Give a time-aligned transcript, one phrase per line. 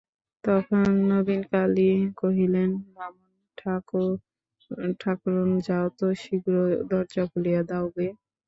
[0.43, 1.89] তখন নবীনকালী
[2.17, 6.53] কহিলেন, বামুন-ঠাকরুন, যাও তো, শীঘ্র
[6.89, 8.07] দরজা খুলিয়া দাও গে।